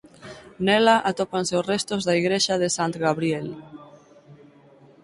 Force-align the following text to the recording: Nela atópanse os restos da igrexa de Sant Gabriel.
Nela 0.65 0.95
atópanse 1.09 1.53
os 1.59 1.67
restos 1.71 2.01
da 2.07 2.17
igrexa 2.21 2.55
de 2.61 2.67
Sant 2.77 2.95
Gabriel. 3.05 3.47